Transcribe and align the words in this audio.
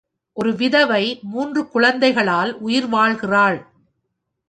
ஒரு 0.37 0.55
விதவை, 0.55 1.19
மூன்று 1.23 1.61
குழந்தைகளால் 1.69 2.51
உயிர்வாழ்கிறார். 2.65 3.59